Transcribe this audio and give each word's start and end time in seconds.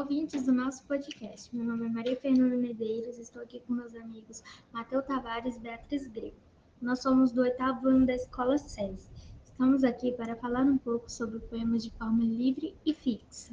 ouvintes 0.00 0.46
do 0.46 0.52
nosso 0.52 0.82
podcast. 0.84 1.54
Meu 1.54 1.62
nome 1.62 1.84
é 1.84 1.88
Maria 1.90 2.16
Fernanda 2.16 2.56
Medeiros, 2.56 3.18
estou 3.18 3.42
aqui 3.42 3.60
com 3.60 3.74
meus 3.74 3.94
amigos 3.94 4.42
Matheus 4.72 5.04
Tavares 5.04 5.56
e 5.56 5.60
Beatriz 5.60 6.06
Grego. 6.06 6.38
Nós 6.80 7.02
somos 7.02 7.32
do 7.32 7.42
oitavo 7.42 7.86
ano 7.86 8.06
da 8.06 8.14
Escola 8.14 8.56
SESI. 8.56 9.10
Estamos 9.44 9.84
aqui 9.84 10.12
para 10.12 10.34
falar 10.36 10.62
um 10.62 10.78
pouco 10.78 11.12
sobre 11.12 11.38
poemas 11.40 11.84
de 11.84 11.90
forma 11.90 12.24
livre 12.24 12.74
e 12.86 12.94
fixa. 12.94 13.52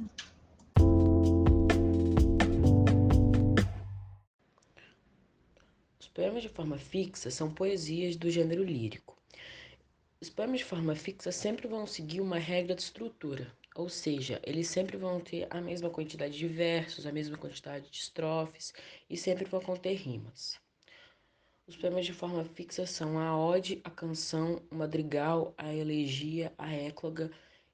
Os 6.00 6.08
poemas 6.08 6.42
de 6.42 6.48
forma 6.48 6.78
fixa 6.78 7.30
são 7.30 7.52
poesias 7.52 8.16
do 8.16 8.30
gênero 8.30 8.64
lírico. 8.64 9.18
Os 10.18 10.30
poemas 10.30 10.60
de 10.60 10.64
forma 10.64 10.94
fixa 10.94 11.30
sempre 11.30 11.68
vão 11.68 11.86
seguir 11.86 12.22
uma 12.22 12.38
regra 12.38 12.74
de 12.74 12.80
estrutura, 12.80 13.52
ou 13.78 13.88
seja, 13.88 14.40
eles 14.42 14.66
sempre 14.66 14.96
vão 14.96 15.20
ter 15.20 15.46
a 15.48 15.60
mesma 15.60 15.88
quantidade 15.88 16.36
de 16.36 16.48
versos, 16.48 17.06
a 17.06 17.12
mesma 17.12 17.38
quantidade 17.38 17.88
de 17.88 17.96
estrofes 17.96 18.74
e 19.08 19.16
sempre 19.16 19.44
vão 19.44 19.60
conter 19.60 19.94
rimas. 19.94 20.58
Os 21.64 21.76
poemas 21.76 22.04
de 22.04 22.12
forma 22.12 22.44
fixa 22.44 22.84
são 22.86 23.20
a 23.20 23.38
ode, 23.38 23.80
a 23.84 23.90
canção, 23.90 24.60
o 24.68 24.74
madrigal, 24.74 25.54
a 25.56 25.72
elegia, 25.72 26.52
a 26.58 26.74
écloga 26.74 27.30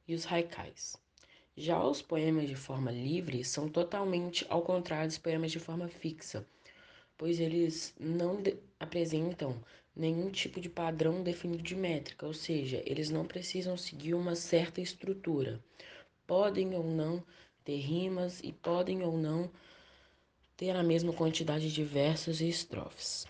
e 0.07 0.15
os 0.15 0.31
haikais. 0.31 0.95
Já 1.57 1.83
os 1.83 2.03
poemas 2.03 2.49
de 2.49 2.55
forma 2.55 2.93
livre 2.93 3.43
são 3.43 3.67
totalmente 3.67 4.45
ao 4.51 4.61
contrário 4.61 5.09
dos 5.09 5.17
poemas 5.17 5.53
de 5.53 5.59
forma 5.59 5.89
fixa, 5.89 6.47
pois 7.17 7.41
eles 7.41 7.95
não 7.99 8.43
apresentam 8.79 9.59
nenhum 9.97 10.31
tipo 10.31 10.61
de 10.61 10.69
padrão 10.69 11.23
definido 11.23 11.63
de 11.63 11.75
métrica, 11.75 12.27
ou 12.27 12.35
seja, 12.35 12.83
eles 12.85 13.09
não 13.09 13.25
precisam 13.25 13.75
seguir 13.75 14.13
uma 14.13 14.35
certa 14.35 14.83
estrutura 14.83 15.63
podem 16.27 16.75
ou 16.75 16.85
não 16.85 17.23
ter 17.65 17.77
rimas 17.77 18.41
e 18.43 18.53
podem 18.53 19.03
ou 19.03 19.17
não 19.17 19.51
ter 20.57 20.71
a 20.71 20.83
mesma 20.83 21.13
quantidade 21.13 21.73
de 21.73 21.83
versos 21.83 22.41
e 22.41 22.49
estrofes. 22.49 23.27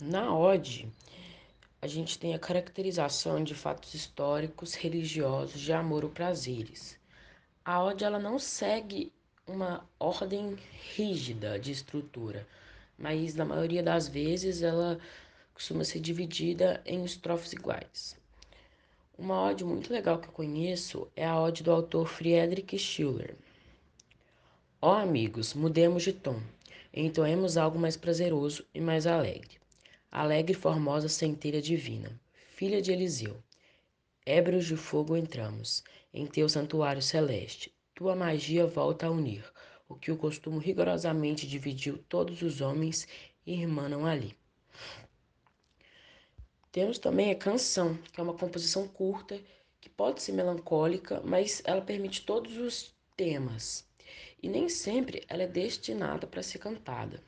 Na 0.00 0.36
ode, 0.36 0.88
a 1.80 1.86
gente 1.86 2.18
tem 2.18 2.34
a 2.34 2.38
caracterização 2.38 3.42
de 3.42 3.54
fatos 3.54 3.94
históricos, 3.94 4.74
religiosos, 4.74 5.60
de 5.60 5.72
amor 5.72 6.04
ou 6.04 6.10
prazeres. 6.10 6.98
A 7.64 7.82
ode 7.82 8.04
ela 8.04 8.18
não 8.18 8.38
segue 8.38 9.12
uma 9.46 9.88
ordem 9.98 10.56
rígida 10.94 11.58
de 11.58 11.72
estrutura, 11.72 12.46
mas 12.98 13.34
na 13.34 13.44
maioria 13.44 13.82
das 13.82 14.08
vezes 14.08 14.62
ela 14.62 14.98
costuma 15.54 15.84
ser 15.84 16.00
dividida 16.00 16.82
em 16.84 17.04
estrofes 17.04 17.52
iguais. 17.52 18.16
Uma 19.18 19.44
ode 19.44 19.64
muito 19.64 19.90
legal 19.90 20.18
que 20.18 20.28
eu 20.28 20.32
conheço 20.32 21.08
é 21.16 21.24
a 21.24 21.40
ode 21.40 21.62
do 21.62 21.72
autor 21.72 22.06
Friedrich 22.06 22.78
Schiller. 22.78 23.34
Ó 24.80 24.90
oh, 24.90 24.94
amigos, 24.94 25.54
mudemos 25.54 26.02
de 26.02 26.12
tom, 26.12 26.38
entoemos 26.92 27.56
algo 27.56 27.78
mais 27.78 27.96
prazeroso 27.96 28.66
e 28.74 28.80
mais 28.80 29.06
alegre. 29.06 29.58
Alegre 30.12 30.52
e 30.52 30.54
formosa 30.54 31.08
centelha 31.08 31.62
divina, 31.62 32.20
filha 32.56 32.82
de 32.82 32.92
Eliseu. 32.92 33.42
Ébrios 34.26 34.66
de 34.66 34.76
fogo 34.76 35.16
entramos, 35.16 35.82
em 36.12 36.26
teu 36.26 36.46
santuário 36.46 37.00
celeste. 37.00 37.72
Tua 37.94 38.14
magia 38.14 38.66
volta 38.66 39.06
a 39.06 39.10
unir, 39.10 39.50
o 39.88 39.94
que 39.94 40.12
o 40.12 40.16
costume 40.18 40.58
rigorosamente 40.58 41.46
dividiu 41.46 41.96
todos 42.06 42.42
os 42.42 42.60
homens 42.60 43.08
e 43.46 43.54
irmanam 43.54 44.04
ali. 44.04 44.36
Temos 46.76 46.98
também 46.98 47.30
a 47.30 47.34
canção, 47.34 47.94
que 48.12 48.20
é 48.20 48.22
uma 48.22 48.34
composição 48.34 48.86
curta, 48.86 49.40
que 49.80 49.88
pode 49.88 50.20
ser 50.20 50.32
melancólica, 50.32 51.22
mas 51.24 51.62
ela 51.64 51.80
permite 51.80 52.26
todos 52.26 52.54
os 52.58 52.94
temas. 53.16 53.88
E 54.42 54.46
nem 54.46 54.68
sempre 54.68 55.24
ela 55.26 55.44
é 55.44 55.46
destinada 55.46 56.26
para 56.26 56.42
ser 56.42 56.58
cantada. 56.58 57.18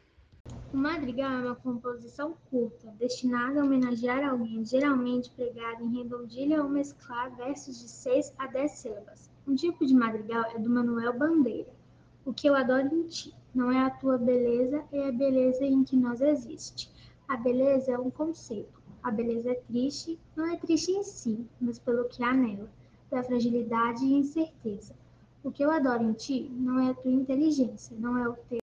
O 0.70 0.76
madrigal 0.76 1.32
é 1.32 1.46
uma 1.46 1.54
composição 1.54 2.36
curta, 2.50 2.94
destinada 2.98 3.62
a 3.62 3.64
homenagear 3.64 4.22
alguém, 4.22 4.62
geralmente 4.66 5.30
pregada 5.30 5.82
em 5.82 5.96
redondilha 5.96 6.62
ou 6.62 6.68
mesclar 6.68 7.34
versos 7.34 7.80
de 7.80 7.88
6 7.88 8.34
a 8.36 8.48
10 8.48 8.70
sílabas. 8.70 9.30
Um 9.46 9.54
tipo 9.54 9.86
de 9.86 9.94
madrigal 9.94 10.44
é 10.54 10.58
do 10.58 10.68
Manuel 10.68 11.18
Bandeira. 11.18 11.72
O 12.22 12.34
que 12.34 12.50
eu 12.50 12.54
adoro 12.54 12.94
em 12.94 13.06
ti 13.06 13.34
não 13.54 13.72
é 13.72 13.78
a 13.78 13.88
tua 13.88 14.18
beleza, 14.18 14.84
é 14.92 15.08
a 15.08 15.12
beleza 15.12 15.64
em 15.64 15.84
que 15.84 15.96
nós 15.96 16.20
existe. 16.20 16.90
A 17.26 17.34
beleza 17.34 17.92
é 17.92 17.98
um 17.98 18.10
conceito 18.10 18.77
a 19.02 19.10
beleza 19.10 19.50
é 19.50 19.54
triste, 19.54 20.18
não 20.36 20.46
é 20.46 20.56
triste 20.56 20.92
em 20.92 21.02
si, 21.02 21.46
mas 21.60 21.78
pelo 21.78 22.08
que 22.08 22.22
há 22.22 22.32
nela, 22.32 22.68
da 23.10 23.22
fragilidade 23.22 24.04
e 24.04 24.14
incerteza. 24.14 24.94
O 25.42 25.50
que 25.50 25.64
eu 25.64 25.70
adoro 25.70 26.02
em 26.02 26.12
ti 26.12 26.50
não 26.52 26.80
é 26.80 26.90
a 26.90 26.94
tua 26.94 27.10
inteligência, 27.10 27.96
não 27.98 28.18
é 28.18 28.28
o 28.28 28.34
teu. 28.48 28.58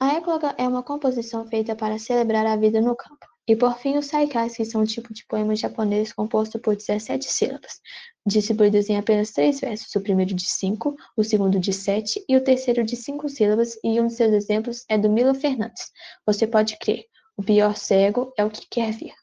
A 0.00 0.14
égloga 0.14 0.54
é 0.58 0.68
uma 0.68 0.82
composição 0.82 1.46
feita 1.46 1.74
para 1.74 1.98
celebrar 1.98 2.46
a 2.46 2.56
vida 2.56 2.80
no 2.80 2.94
campo. 2.94 3.26
E 3.48 3.54
por 3.54 3.78
fim, 3.78 3.96
os 3.96 4.06
saikais, 4.06 4.56
que 4.56 4.64
são 4.64 4.82
um 4.82 4.84
tipo 4.84 5.14
de 5.14 5.24
poema 5.24 5.54
japonês 5.54 6.12
composto 6.12 6.58
por 6.58 6.74
17 6.74 7.30
sílabas, 7.32 7.80
distribuídos 8.26 8.88
em 8.88 8.96
apenas 8.96 9.30
três 9.30 9.60
versos, 9.60 9.94
o 9.94 10.00
primeiro 10.00 10.34
de 10.34 10.48
cinco, 10.48 10.96
o 11.16 11.22
segundo 11.22 11.60
de 11.60 11.72
sete 11.72 12.24
e 12.28 12.36
o 12.36 12.42
terceiro 12.42 12.84
de 12.84 12.96
cinco 12.96 13.28
sílabas, 13.28 13.78
e 13.84 14.00
um 14.00 14.08
de 14.08 14.14
seus 14.14 14.32
exemplos 14.32 14.84
é 14.88 14.98
do 14.98 15.08
Milo 15.08 15.32
Fernandes. 15.32 15.92
Você 16.26 16.46
pode 16.46 16.76
crer, 16.78 17.04
o 17.36 17.42
pior 17.42 17.76
cego 17.76 18.32
é 18.36 18.44
o 18.44 18.50
que 18.50 18.66
quer 18.68 18.92
ver. 18.92 19.14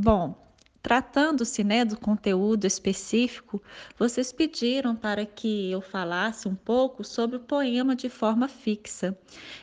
Bom, 0.00 0.32
tratando-se 0.80 1.64
né, 1.64 1.84
do 1.84 1.98
conteúdo 1.98 2.64
específico, 2.68 3.60
vocês 3.98 4.32
pediram 4.32 4.94
para 4.94 5.26
que 5.26 5.72
eu 5.72 5.80
falasse 5.80 6.46
um 6.46 6.54
pouco 6.54 7.02
sobre 7.02 7.36
o 7.36 7.40
poema 7.40 7.96
de 7.96 8.08
forma 8.08 8.46
fixa. 8.46 9.18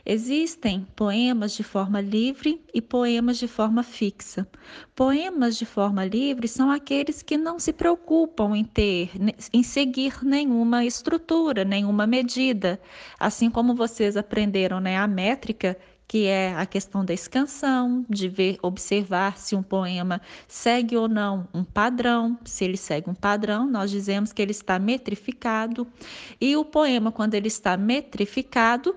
Existem 0.05 0.85
poemas 0.93 1.53
de 1.53 1.63
forma 1.63 2.01
livre 2.01 2.61
e 2.73 2.81
poemas 2.81 3.37
de 3.37 3.47
forma 3.47 3.81
fixa. 3.81 4.45
Poemas 4.93 5.55
de 5.55 5.65
forma 5.65 6.03
livre 6.03 6.49
são 6.49 6.69
aqueles 6.69 7.21
que 7.21 7.37
não 7.37 7.57
se 7.57 7.71
preocupam 7.71 8.57
em 8.57 8.65
ter, 8.65 9.11
em 9.53 9.63
seguir 9.63 10.21
nenhuma 10.21 10.83
estrutura, 10.83 11.63
nenhuma 11.63 12.05
medida. 12.05 12.77
Assim 13.17 13.49
como 13.49 13.73
vocês 13.73 14.17
aprenderam 14.17 14.81
né, 14.81 14.97
a 14.97 15.07
métrica 15.07 15.77
que 16.07 16.27
é 16.27 16.53
a 16.55 16.65
questão 16.65 17.03
da 17.03 17.13
escansão, 17.13 18.05
de 18.09 18.27
ver, 18.29 18.57
observar 18.61 19.37
se 19.37 19.55
um 19.55 19.63
poema 19.63 20.21
segue 20.47 20.95
ou 20.95 21.07
não 21.07 21.47
um 21.53 21.63
padrão. 21.63 22.37
Se 22.45 22.63
ele 22.63 22.77
segue 22.77 23.09
um 23.09 23.15
padrão, 23.15 23.67
nós 23.67 23.89
dizemos 23.89 24.31
que 24.31 24.41
ele 24.41 24.51
está 24.51 24.77
metrificado. 24.77 25.87
E 26.39 26.55
o 26.55 26.63
poema, 26.63 27.11
quando 27.11 27.33
ele 27.33 27.47
está 27.47 27.75
metrificado, 27.75 28.95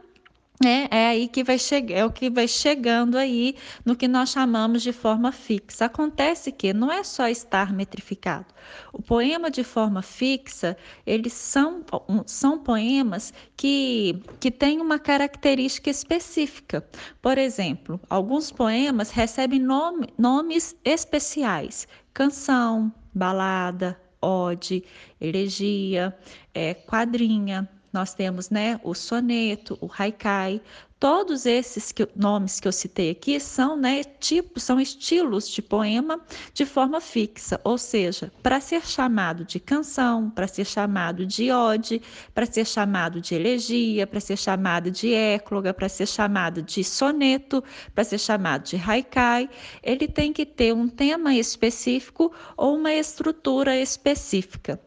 é, 0.64 0.88
é 0.91 1.06
aí 1.08 1.28
que 1.28 1.44
vai 1.44 1.56
chegar, 1.56 1.94
é 1.94 2.04
o 2.04 2.10
que 2.10 2.28
vai 2.28 2.48
chegando 2.48 3.16
aí 3.16 3.54
no 3.84 3.94
que 3.94 4.08
nós 4.08 4.30
chamamos 4.30 4.82
de 4.82 4.92
forma 4.92 5.30
fixa. 5.30 5.84
Acontece 5.84 6.50
que 6.50 6.72
não 6.72 6.91
é 6.91 7.04
só 7.04 7.28
estar 7.28 7.72
metrificado. 7.72 8.46
O 8.92 9.00
poema 9.00 9.50
de 9.50 9.62
forma 9.62 10.02
fixa, 10.02 10.76
eles 11.06 11.32
são, 11.32 11.84
são 12.26 12.58
poemas 12.58 13.32
que, 13.56 14.20
que 14.41 14.50
têm 14.50 14.80
uma 14.80 14.98
característica 14.98 15.91
específica. 15.91 16.84
Por 17.22 17.38
exemplo, 17.38 18.00
alguns 18.10 18.50
poemas 18.50 19.10
recebem 19.10 19.60
nome, 19.60 20.08
nomes 20.18 20.74
especiais: 20.84 21.86
canção, 22.12 22.92
balada, 23.14 24.00
ode, 24.20 24.82
elegia, 25.20 26.16
é, 26.52 26.74
quadrinha 26.74 27.68
nós 27.98 28.14
temos 28.14 28.48
né, 28.48 28.78
o 28.84 28.94
soneto, 28.94 29.76
o 29.81 29.91
haikai, 29.98 30.62
todos 31.00 31.47
esses 31.47 31.91
que, 31.91 32.09
nomes 32.14 32.60
que 32.60 32.69
eu 32.69 32.70
citei 32.70 33.10
aqui 33.10 33.41
são 33.41 33.76
né, 33.76 34.04
tipos, 34.04 34.62
são 34.62 34.81
estilos 34.81 35.48
de 35.48 35.60
poema 35.60 36.20
de 36.54 36.64
forma 36.64 37.00
fixa, 37.00 37.60
ou 37.64 37.76
seja, 37.76 38.31
para 38.41 38.60
ser 38.60 38.86
chamado 38.86 39.44
de 39.44 39.59
canção, 39.59 40.31
para 40.31 40.47
ser 40.47 40.64
chamado 40.64 41.26
de 41.26 41.50
ode, 41.50 42.00
para 42.33 42.47
ser 42.47 42.65
chamado 42.65 43.21
de 43.21 43.34
elegia, 43.34 44.06
para 44.06 44.21
ser 44.21 44.36
chamado 44.36 44.92
de 44.92 45.12
écloga, 45.12 45.74
para 45.74 45.89
ser 45.89 46.06
chamado 46.06 46.62
de 46.62 46.84
soneto, 46.84 47.65
para 47.92 48.04
ser 48.04 48.18
chamado 48.18 48.62
de 48.62 48.77
haikai, 48.77 49.50
ele 49.83 50.06
tem 50.06 50.33
que 50.33 50.47
ter 50.47 50.72
um 50.72 50.89
tema 50.89 51.34
específico 51.34 52.33
ou 52.56 52.77
uma 52.77 52.95
estrutura 52.95 53.77
específica. 53.77 54.80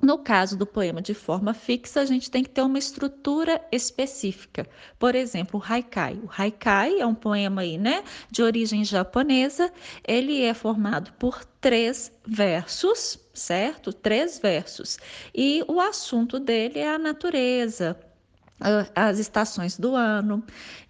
No 0.00 0.16
caso 0.18 0.56
do 0.56 0.64
poema 0.64 1.02
de 1.02 1.12
forma 1.12 1.52
fixa, 1.52 2.00
a 2.00 2.04
gente 2.04 2.30
tem 2.30 2.44
que 2.44 2.50
ter 2.50 2.62
uma 2.62 2.78
estrutura 2.78 3.60
específica. 3.72 4.64
Por 4.96 5.16
exemplo, 5.16 5.58
o 5.58 5.62
haikai. 5.72 6.14
O 6.22 6.30
haikai 6.30 7.00
é 7.00 7.06
um 7.06 7.16
poema 7.16 7.62
aí, 7.62 7.76
né, 7.76 8.04
de 8.30 8.40
origem 8.40 8.84
japonesa. 8.84 9.72
Ele 10.06 10.40
é 10.42 10.54
formado 10.54 11.12
por 11.14 11.44
três 11.60 12.12
versos, 12.24 13.18
certo? 13.34 13.92
Três 13.92 14.38
versos. 14.38 14.98
E 15.34 15.64
o 15.66 15.80
assunto 15.80 16.38
dele 16.38 16.78
é 16.78 16.94
a 16.94 16.98
natureza, 16.98 17.98
as 18.94 19.18
estações 19.18 19.78
do 19.78 19.94
ano. 19.94 20.42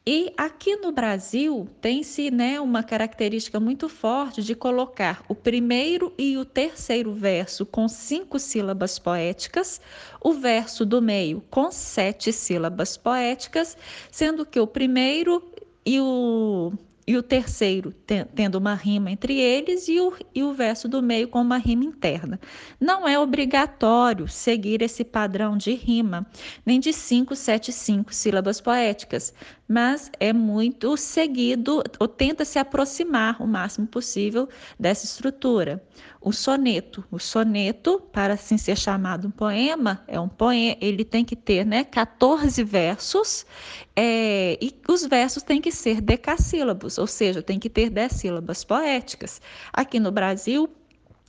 E 0.06 0.32
aqui 0.38 0.76
no 0.76 0.90
Brasil 0.90 1.68
tem-se 1.80 2.30
né, 2.30 2.58
uma 2.58 2.82
característica 2.82 3.60
muito 3.60 3.88
forte 3.88 4.42
de 4.42 4.54
colocar 4.54 5.22
o 5.28 5.34
primeiro 5.34 6.12
e 6.16 6.38
o 6.38 6.46
terceiro 6.46 7.12
verso 7.12 7.66
com 7.66 7.86
cinco 7.86 8.38
sílabas 8.38 8.98
poéticas, 8.98 9.80
o 10.20 10.32
verso 10.32 10.86
do 10.86 11.02
meio 11.02 11.42
com 11.50 11.70
sete 11.70 12.32
sílabas 12.32 12.96
poéticas, 12.96 13.76
sendo 14.10 14.46
que 14.46 14.58
o 14.58 14.66
primeiro 14.66 15.52
e 15.84 16.00
o 16.00 16.72
e 17.08 17.16
o 17.16 17.22
terceiro 17.22 17.90
tendo 18.34 18.56
uma 18.56 18.74
rima 18.74 19.10
entre 19.10 19.40
eles 19.40 19.88
e 19.88 19.98
o, 19.98 20.12
e 20.34 20.42
o 20.42 20.52
verso 20.52 20.86
do 20.86 21.02
meio 21.02 21.26
com 21.26 21.40
uma 21.40 21.56
rima 21.56 21.82
interna. 21.82 22.38
Não 22.78 23.08
é 23.08 23.18
obrigatório 23.18 24.28
seguir 24.28 24.82
esse 24.82 25.02
padrão 25.02 25.56
de 25.56 25.72
rima, 25.72 26.26
nem 26.66 26.78
de 26.78 26.92
cinco, 26.92 27.34
sete, 27.34 27.72
cinco 27.72 28.12
sílabas 28.12 28.60
poéticas, 28.60 29.32
mas 29.68 30.10
é 30.18 30.32
muito 30.32 30.96
seguido 30.96 31.82
ou 32.00 32.08
tenta 32.08 32.44
se 32.44 32.58
aproximar 32.58 33.40
o 33.42 33.46
máximo 33.46 33.86
possível 33.86 34.48
dessa 34.80 35.04
estrutura. 35.04 35.84
O 36.20 36.32
soneto, 36.32 37.04
o 37.10 37.18
soneto, 37.18 38.00
para 38.12 38.34
assim 38.34 38.56
ser 38.56 38.76
chamado 38.76 39.28
um 39.28 39.30
poema, 39.30 40.02
é 40.08 40.18
um 40.18 40.28
poema, 40.28 40.76
ele 40.80 41.04
tem 41.04 41.24
que 41.24 41.36
ter 41.36 41.64
né, 41.64 41.84
14 41.84 42.64
versos 42.64 43.46
é, 43.94 44.58
e 44.60 44.74
os 44.88 45.04
versos 45.04 45.42
têm 45.42 45.60
que 45.60 45.70
ser 45.70 46.00
decassílabos, 46.00 46.98
ou 46.98 47.06
seja, 47.06 47.42
tem 47.42 47.58
que 47.58 47.68
ter 47.68 47.90
10 47.90 48.12
sílabas 48.12 48.64
poéticas. 48.64 49.40
Aqui 49.72 50.00
no 50.00 50.10
Brasil, 50.10 50.68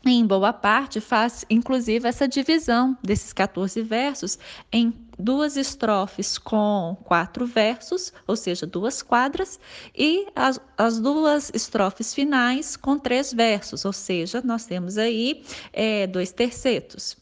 em 0.06 0.25
boa 0.25 0.54
parte, 0.54 1.01
faz 1.01 1.44
inclusive 1.50 2.07
essa 2.07 2.28
divisão 2.28 2.98
desses 3.04 3.34
14 3.34 3.81
versos 3.81 4.40
em 4.72 4.94
duas 5.18 5.57
estrofes 5.57 6.38
com 6.38 6.98
quatro 7.04 7.46
versos, 7.46 8.13
ou 8.25 8.36
seja, 8.36 8.66
duas 8.66 9.01
quadras, 9.01 9.60
e 9.94 10.28
as, 10.36 10.60
as 10.78 11.00
duas 11.00 11.51
estrofes 11.54 12.13
finais 12.13 12.78
com 12.78 12.98
três 12.98 13.34
versos, 13.34 13.84
ou 13.84 13.92
seja, 13.92 14.42
nós 14.42 14.66
temos 14.66 14.98
aí 14.98 15.44
é, 15.74 16.07
dois 16.07 16.31
tercetos, 16.31 17.18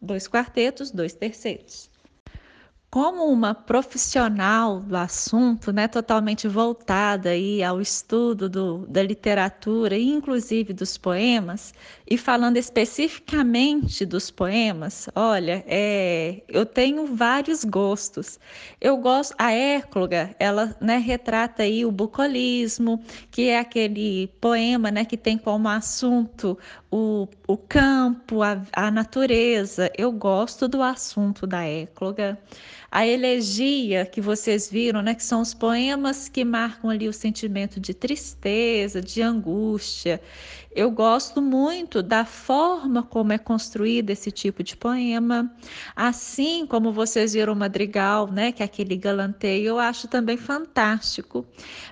dois 0.00 0.28
quartetos, 0.28 0.92
dois 0.92 1.12
tercetos 1.12 1.87
como 2.90 3.26
uma 3.26 3.54
profissional 3.54 4.80
do 4.80 4.96
assunto, 4.96 5.72
né, 5.72 5.86
totalmente 5.86 6.48
voltada 6.48 7.30
aí 7.30 7.62
ao 7.62 7.82
estudo 7.82 8.48
do, 8.48 8.86
da 8.86 9.02
literatura 9.02 9.98
inclusive 9.98 10.72
dos 10.72 10.96
poemas, 10.96 11.74
e 12.10 12.16
falando 12.16 12.56
especificamente 12.56 14.06
dos 14.06 14.30
poemas, 14.30 15.08
olha, 15.14 15.62
é, 15.66 16.42
eu 16.48 16.64
tenho 16.64 17.06
vários 17.14 17.62
gostos. 17.64 18.38
Eu 18.80 18.96
gosto, 18.96 19.34
a 19.38 19.52
Écloga, 19.52 20.34
ela 20.38 20.74
né, 20.80 20.96
retrata 20.96 21.64
aí 21.64 21.84
o 21.84 21.92
bucolismo, 21.92 23.02
que 23.30 23.48
é 23.48 23.58
aquele 23.58 24.28
poema 24.40 24.90
né, 24.90 25.04
que 25.04 25.16
tem 25.18 25.36
como 25.36 25.68
assunto 25.68 26.58
o, 26.90 27.28
o 27.46 27.56
campo, 27.56 28.42
a, 28.42 28.62
a 28.72 28.90
natureza. 28.90 29.90
Eu 29.96 30.10
gosto 30.12 30.68
do 30.68 30.82
assunto 30.82 31.46
da 31.46 31.64
Écloga 31.64 32.38
a 32.90 33.06
elegia 33.06 34.06
que 34.06 34.20
vocês 34.20 34.70
viram, 34.70 35.02
né, 35.02 35.14
que 35.14 35.22
são 35.22 35.42
os 35.42 35.52
poemas 35.52 36.28
que 36.28 36.44
marcam 36.44 36.88
ali 36.88 37.06
o 37.06 37.12
sentimento 37.12 37.78
de 37.78 37.92
tristeza, 37.92 39.02
de 39.02 39.20
angústia. 39.20 40.20
Eu 40.78 40.92
gosto 40.92 41.42
muito 41.42 42.04
da 42.04 42.24
forma 42.24 43.02
como 43.02 43.32
é 43.32 43.36
construído 43.36 44.10
esse 44.10 44.30
tipo 44.30 44.62
de 44.62 44.76
poema, 44.76 45.52
assim 45.96 46.64
como 46.68 46.92
vocês 46.92 47.32
viram 47.32 47.52
o 47.52 47.56
madrigal, 47.56 48.28
né, 48.30 48.52
que 48.52 48.62
é 48.62 48.64
aquele 48.64 48.96
galanteio, 48.96 49.66
eu 49.66 49.78
acho 49.80 50.06
também 50.06 50.36
fantástico. 50.36 51.44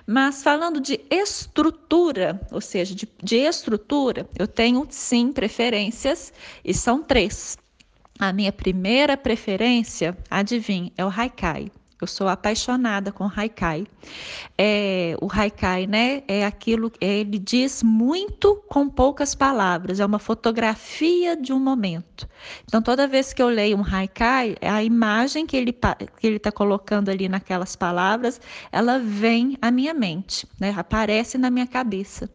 Mas 0.07 0.41
falando 0.41 0.79
de 0.79 1.01
estrutura, 1.11 2.39
ou 2.49 2.61
seja, 2.61 2.95
de, 2.95 3.05
de 3.21 3.35
estrutura, 3.35 4.25
eu 4.39 4.47
tenho 4.47 4.87
sim 4.89 5.33
preferências 5.33 6.31
e 6.63 6.73
são 6.73 7.03
três. 7.03 7.57
A 8.17 8.31
minha 8.31 8.53
primeira 8.53 9.17
preferência, 9.17 10.17
adivinhe, 10.29 10.93
é 10.95 11.03
o 11.03 11.09
haikai. 11.09 11.69
Eu 11.99 12.05
sou 12.05 12.27
apaixonada 12.27 13.11
com 13.11 13.29
haikai. 13.35 13.87
É, 14.55 15.15
o 15.19 15.27
haikai, 15.31 15.87
né, 15.87 16.21
é 16.27 16.45
aquilo, 16.45 16.91
ele 17.01 17.39
diz 17.39 17.81
muito 17.81 18.63
com 18.67 18.87
poucas 18.87 19.33
palavras, 19.33 19.99
é 19.99 20.05
uma 20.05 20.19
fotografia 20.19 21.35
de 21.35 21.51
um 21.51 21.59
momento. 21.59 22.29
Então, 22.65 22.83
toda 22.83 23.07
vez 23.07 23.33
que 23.33 23.41
eu 23.41 23.49
leio 23.49 23.77
um 23.77 23.83
haikai, 23.83 24.55
a 24.61 24.83
imagem 24.83 25.47
que 25.47 25.57
ele 25.57 25.73
que 26.19 26.27
ele 26.27 26.37
está 26.37 26.51
colocando 26.51 27.09
ali 27.09 27.27
naquelas 27.27 27.75
palavras, 27.75 28.39
ela 28.71 28.99
vem 28.99 29.57
à 29.59 29.71
minha 29.71 29.93
mente, 29.93 30.47
né, 30.59 30.73
aparece 30.77 31.37
na 31.37 31.49
minha 31.49 31.67
cabeça. 31.67 32.29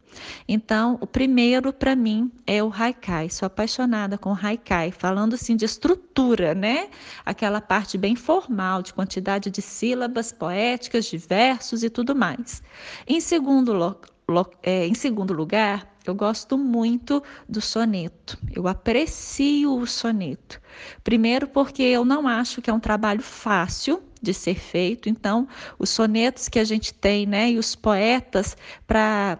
Então, 0.47 0.97
o 1.01 1.07
primeiro 1.07 1.71
para 1.71 1.95
mim 1.95 2.31
é 2.45 2.63
o 2.63 2.71
haikai. 2.71 3.29
Sou 3.29 3.45
apaixonada 3.45 4.17
com 4.17 4.33
haikai, 4.33 4.91
falando 4.91 5.33
assim 5.33 5.55
de 5.55 5.65
estrutura, 5.65 6.53
né? 6.53 6.89
Aquela 7.25 7.61
parte 7.61 7.97
bem 7.97 8.15
formal 8.15 8.81
de 8.81 8.93
quantidade 8.93 9.49
de 9.49 9.61
sílabas 9.61 10.31
poéticas, 10.31 11.05
de 11.05 11.17
versos 11.17 11.83
e 11.83 11.89
tudo 11.89 12.15
mais. 12.15 12.61
Em 13.07 13.19
segundo, 13.19 13.73
lo, 13.73 13.95
lo, 14.27 14.49
é, 14.61 14.85
em 14.87 14.93
segundo 14.93 15.33
lugar, 15.33 15.93
eu 16.05 16.13
gosto 16.13 16.57
muito 16.57 17.23
do 17.47 17.61
soneto. 17.61 18.37
Eu 18.53 18.67
aprecio 18.67 19.77
o 19.77 19.87
soneto. 19.87 20.59
Primeiro, 21.03 21.47
porque 21.47 21.81
eu 21.81 22.03
não 22.03 22.27
acho 22.27 22.61
que 22.61 22.69
é 22.69 22.73
um 22.73 22.79
trabalho 22.79 23.21
fácil 23.21 24.03
de 24.21 24.33
ser 24.33 24.55
feito. 24.55 25.07
Então, 25.07 25.47
os 25.79 25.89
sonetos 25.89 26.49
que 26.49 26.59
a 26.59 26.63
gente 26.63 26.93
tem, 26.93 27.25
né, 27.25 27.51
e 27.51 27.57
os 27.57 27.75
poetas 27.75 28.57
para 28.85 29.39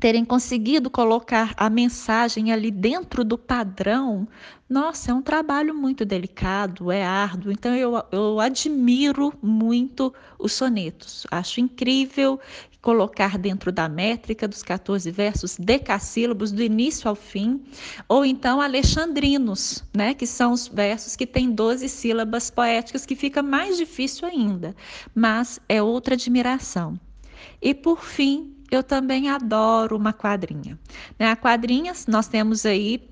terem 0.00 0.24
conseguido 0.24 0.88
colocar 0.88 1.52
a 1.56 1.68
mensagem 1.68 2.50
ali 2.50 2.70
dentro 2.70 3.22
do 3.22 3.36
padrão, 3.36 4.26
nossa, 4.68 5.10
é 5.10 5.14
um 5.14 5.20
trabalho 5.20 5.74
muito 5.74 6.04
delicado, 6.04 6.90
é 6.90 7.04
árduo. 7.04 7.52
Então 7.52 7.76
eu, 7.76 8.02
eu 8.10 8.40
admiro 8.40 9.32
muito 9.42 10.12
os 10.38 10.52
sonetos. 10.52 11.26
Acho 11.30 11.60
incrível 11.60 12.40
colocar 12.80 13.36
dentro 13.36 13.70
da 13.70 13.88
métrica 13.90 14.48
dos 14.48 14.62
14 14.62 15.10
versos 15.10 15.56
decassílabos 15.58 16.50
do 16.50 16.62
início 16.62 17.08
ao 17.08 17.14
fim, 17.14 17.62
ou 18.08 18.24
então 18.24 18.58
alexandrinos, 18.58 19.84
né, 19.94 20.14
que 20.14 20.26
são 20.26 20.52
os 20.52 20.66
versos 20.66 21.14
que 21.14 21.26
têm 21.26 21.50
12 21.50 21.86
sílabas 21.90 22.50
poéticas, 22.50 23.04
que 23.04 23.14
fica 23.14 23.42
mais 23.42 23.76
difícil 23.76 24.26
ainda, 24.26 24.74
mas 25.14 25.60
é 25.68 25.82
outra 25.82 26.14
admiração. 26.14 26.98
E 27.60 27.74
por 27.74 28.02
fim, 28.02 28.54
eu 28.70 28.82
também 28.82 29.28
adoro 29.28 29.96
uma 29.96 30.12
quadrinha. 30.12 30.78
Né? 31.18 31.30
A 31.30 31.36
quadrinha, 31.36 31.92
nós 32.08 32.28
temos 32.28 32.64
aí 32.64 33.02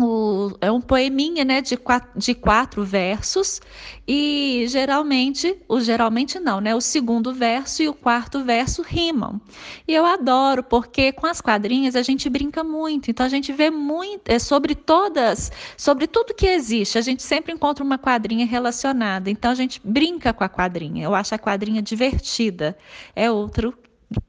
o, 0.00 0.56
é 0.60 0.70
um 0.70 0.80
poeminha 0.80 1.44
né, 1.44 1.60
de, 1.60 1.76
quatro, 1.76 2.10
de 2.18 2.34
quatro 2.34 2.84
versos 2.84 3.60
e 4.08 4.64
geralmente, 4.68 5.56
o 5.68 5.80
geralmente 5.80 6.40
não, 6.40 6.60
né? 6.60 6.74
O 6.74 6.80
segundo 6.80 7.34
verso 7.34 7.82
e 7.82 7.88
o 7.88 7.94
quarto 7.94 8.42
verso 8.42 8.82
rimam. 8.82 9.40
E 9.86 9.94
eu 9.94 10.06
adoro, 10.06 10.62
porque 10.62 11.12
com 11.12 11.26
as 11.26 11.40
quadrinhas 11.40 11.94
a 11.94 12.02
gente 12.02 12.28
brinca 12.30 12.64
muito, 12.64 13.10
então 13.10 13.26
a 13.26 13.28
gente 13.28 13.52
vê 13.52 13.70
muito 13.70 14.28
é, 14.30 14.38
sobre 14.38 14.74
todas, 14.74 15.52
sobre 15.76 16.06
tudo 16.06 16.34
que 16.34 16.46
existe, 16.46 16.96
a 16.96 17.02
gente 17.02 17.22
sempre 17.22 17.52
encontra 17.52 17.84
uma 17.84 17.98
quadrinha 17.98 18.46
relacionada, 18.46 19.30
então 19.30 19.50
a 19.50 19.54
gente 19.54 19.80
brinca 19.84 20.32
com 20.32 20.44
a 20.44 20.48
quadrinha. 20.48 21.04
Eu 21.04 21.14
acho 21.14 21.34
a 21.34 21.38
quadrinha 21.38 21.82
divertida. 21.82 22.76
É 23.14 23.30
outro 23.30 23.74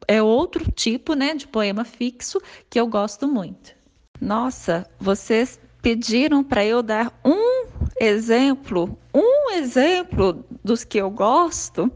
é 0.08 0.22
outro 0.22 0.70
tipo 0.72 1.14
né, 1.14 1.34
de 1.34 1.48
poema 1.48 1.84
fixo 1.84 2.40
que 2.70 2.80
eu 2.80 2.88
gosto 2.88 3.28
muito. 3.28 3.74
Nossa, 4.20 4.88
vocês 5.00 5.60
pediram 5.82 6.44
para 6.44 6.64
eu 6.64 6.84
dar 6.84 7.12
um 7.26 7.66
exemplo, 8.00 8.98
um 9.14 9.52
exemplo 9.52 10.46
dos 10.64 10.84
que 10.84 11.00
eu 11.00 11.10
gosto, 11.10 11.92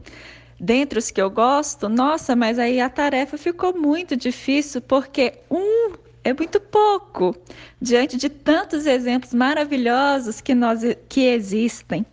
dentre 0.58 0.98
os 0.98 1.10
que 1.10 1.20
eu 1.20 1.30
gosto. 1.30 1.88
Nossa, 1.88 2.34
mas 2.34 2.58
aí 2.58 2.80
a 2.80 2.88
tarefa 2.88 3.38
ficou 3.38 3.76
muito 3.76 4.16
difícil, 4.16 4.80
porque 4.80 5.34
um 5.50 5.92
é 6.26 6.34
muito 6.34 6.58
pouco 6.58 7.36
diante 7.80 8.16
de 8.16 8.28
tantos 8.28 8.84
exemplos 8.84 9.32
maravilhosos 9.32 10.40
que 10.40 10.56
nós 10.56 10.80
que 11.08 11.20
existem. 11.20 12.04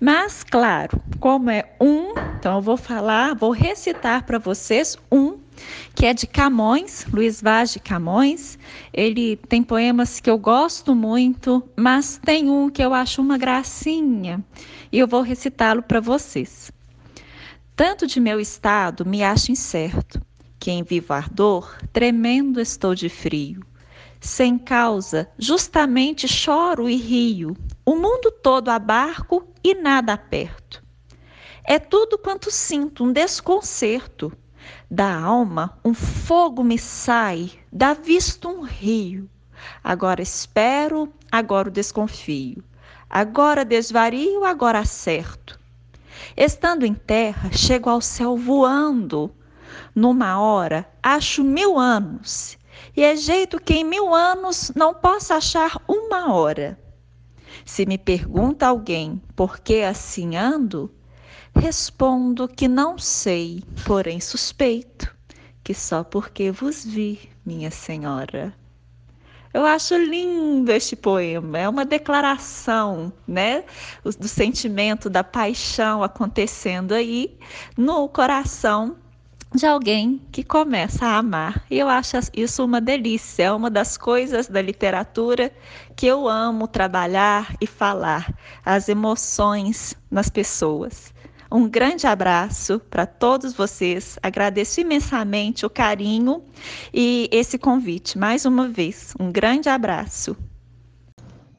Mas 0.00 0.42
claro, 0.42 0.98
como 1.18 1.50
é 1.50 1.70
um, 1.78 2.14
então 2.38 2.56
eu 2.56 2.62
vou 2.62 2.78
falar, 2.78 3.34
vou 3.34 3.50
recitar 3.50 4.24
para 4.24 4.38
vocês 4.38 4.96
um 5.12 5.38
que 5.94 6.06
é 6.06 6.14
de 6.14 6.26
Camões, 6.26 7.04
Luiz 7.12 7.42
Vaz 7.42 7.72
de 7.74 7.80
Camões. 7.80 8.58
Ele 8.94 9.36
tem 9.36 9.62
poemas 9.62 10.20
que 10.20 10.30
eu 10.30 10.38
gosto 10.38 10.94
muito, 10.94 11.62
mas 11.76 12.18
tem 12.24 12.48
um 12.48 12.70
que 12.70 12.82
eu 12.82 12.94
acho 12.94 13.20
uma 13.20 13.36
gracinha 13.36 14.42
e 14.90 14.98
eu 14.98 15.06
vou 15.06 15.20
recitá-lo 15.20 15.82
para 15.82 16.00
vocês. 16.00 16.72
Tanto 17.76 18.06
de 18.06 18.20
meu 18.20 18.40
estado 18.40 19.04
me 19.04 19.22
acho 19.22 19.52
incerto 19.52 20.18
que 20.60 20.70
em 20.70 20.82
vivo 20.82 21.14
ardor, 21.14 21.78
tremendo 21.90 22.60
estou 22.60 22.94
de 22.94 23.08
frio. 23.08 23.64
Sem 24.20 24.58
causa, 24.58 25.30
justamente 25.38 26.28
choro 26.28 26.86
e 26.88 26.96
rio, 26.96 27.56
o 27.86 27.96
mundo 27.96 28.30
todo 28.30 28.68
a 28.68 28.78
barco 28.78 29.48
e 29.64 29.74
nada 29.74 30.18
perto. 30.18 30.84
É 31.64 31.78
tudo 31.78 32.18
quanto 32.18 32.50
sinto, 32.50 33.04
um 33.04 33.12
desconcerto. 33.12 34.30
Da 34.90 35.18
alma 35.18 35.78
um 35.82 35.94
fogo 35.94 36.62
me 36.62 36.78
sai, 36.78 37.50
da 37.72 37.94
vista 37.94 38.46
um 38.46 38.60
rio. 38.60 39.28
Agora 39.82 40.20
espero, 40.20 41.10
agora 41.32 41.70
desconfio. 41.70 42.62
Agora 43.08 43.64
desvario, 43.64 44.44
agora 44.44 44.80
acerto. 44.80 45.58
Estando 46.36 46.84
em 46.84 46.94
terra, 46.94 47.50
chego 47.50 47.88
ao 47.88 48.00
céu 48.02 48.36
voando. 48.36 49.34
Numa 49.94 50.40
hora, 50.40 50.88
acho 51.02 51.42
mil 51.42 51.78
anos, 51.78 52.56
e 52.96 53.02
é 53.02 53.16
jeito 53.16 53.60
que 53.60 53.74
em 53.74 53.84
mil 53.84 54.14
anos 54.14 54.70
não 54.74 54.94
possa 54.94 55.36
achar 55.36 55.82
uma 55.88 56.32
hora. 56.32 56.78
Se 57.64 57.84
me 57.84 57.98
pergunta 57.98 58.66
alguém 58.66 59.20
por 59.34 59.58
que 59.58 59.82
assim 59.82 60.36
ando, 60.36 60.94
respondo 61.54 62.48
que 62.48 62.68
não 62.68 62.98
sei, 62.98 63.62
porém 63.84 64.20
suspeito, 64.20 65.14
que 65.62 65.74
só 65.74 66.04
porque 66.04 66.50
vos 66.50 66.84
vi, 66.84 67.30
minha 67.44 67.70
senhora. 67.70 68.54
Eu 69.52 69.66
acho 69.66 69.96
lindo 69.96 70.70
este 70.70 70.94
poema, 70.94 71.58
é 71.58 71.68
uma 71.68 71.84
declaração, 71.84 73.12
né, 73.26 73.64
do 74.04 74.28
sentimento 74.28 75.10
da 75.10 75.24
paixão 75.24 76.04
acontecendo 76.04 76.92
aí 76.92 77.36
no 77.76 78.08
coração 78.08 78.96
de 79.54 79.66
alguém 79.66 80.20
que 80.30 80.44
começa 80.44 81.06
a 81.06 81.18
amar. 81.18 81.64
E 81.70 81.78
eu 81.78 81.88
acho 81.88 82.16
isso 82.34 82.64
uma 82.64 82.80
delícia, 82.80 83.44
é 83.44 83.52
uma 83.52 83.70
das 83.70 83.96
coisas 83.96 84.48
da 84.48 84.62
literatura 84.62 85.52
que 85.96 86.06
eu 86.06 86.28
amo 86.28 86.68
trabalhar 86.68 87.56
e 87.60 87.66
falar, 87.66 88.32
as 88.64 88.88
emoções 88.88 89.94
nas 90.10 90.28
pessoas. 90.28 91.12
Um 91.52 91.68
grande 91.68 92.06
abraço 92.06 92.78
para 92.78 93.04
todos 93.04 93.52
vocês. 93.52 94.16
Agradeço 94.22 94.80
imensamente 94.80 95.66
o 95.66 95.70
carinho 95.70 96.44
e 96.94 97.28
esse 97.32 97.58
convite. 97.58 98.16
Mais 98.16 98.46
uma 98.46 98.68
vez, 98.68 99.14
um 99.18 99.32
grande 99.32 99.68
abraço. 99.68 100.36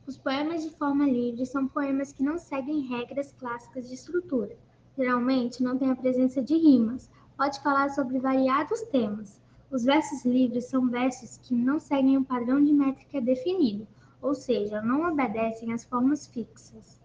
Os 0.07 0.17
poemas 0.17 0.63
de 0.63 0.69
forma 0.77 1.05
livre 1.05 1.45
são 1.45 1.67
poemas 1.67 2.13
que 2.13 2.24
não 2.24 2.38
seguem 2.38 2.88
regras 2.88 3.33
clássicas 3.38 3.89
de 3.89 3.95
estrutura. 3.95 4.55
Geralmente 4.98 5.62
não 5.62 5.77
têm 5.77 5.91
a 5.91 5.95
presença 5.95 6.41
de 6.41 6.55
rimas. 6.55 7.10
Pode 7.38 7.59
falar 7.61 7.89
sobre 7.89 8.19
variados 8.19 8.81
temas. 8.83 9.41
Os 9.71 9.83
versos 9.83 10.25
livres 10.25 10.65
são 10.65 10.89
versos 10.89 11.38
que 11.38 11.53
não 11.53 11.79
seguem 11.79 12.17
um 12.17 12.23
padrão 12.23 12.63
de 12.63 12.73
métrica 12.73 13.21
definido, 13.21 13.88
ou 14.21 14.35
seja, 14.35 14.81
não 14.81 15.09
obedecem 15.09 15.73
às 15.73 15.83
formas 15.85 16.27
fixas. 16.27 17.01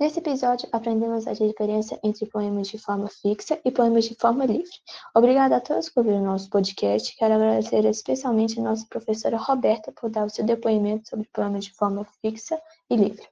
Nesse 0.00 0.18
episódio, 0.18 0.66
aprendemos 0.72 1.26
a 1.26 1.34
diferença 1.34 2.00
entre 2.02 2.24
poemas 2.24 2.68
de 2.68 2.78
forma 2.78 3.06
fixa 3.08 3.60
e 3.62 3.70
poemas 3.70 4.06
de 4.06 4.14
forma 4.14 4.46
livre. 4.46 4.72
Obrigada 5.14 5.56
a 5.56 5.60
todos 5.60 5.90
por 5.90 6.06
ouvir 6.06 6.16
o 6.16 6.24
nosso 6.24 6.48
podcast. 6.48 7.14
Quero 7.18 7.34
agradecer 7.34 7.84
especialmente 7.84 8.58
a 8.58 8.62
nossa 8.62 8.86
professora 8.88 9.36
Roberta 9.36 9.92
por 9.92 10.08
dar 10.08 10.24
o 10.24 10.30
seu 10.30 10.42
depoimento 10.42 11.10
sobre 11.10 11.28
poemas 11.30 11.66
de 11.66 11.74
forma 11.74 12.06
fixa 12.22 12.58
e 12.88 12.96
livre. 12.96 13.28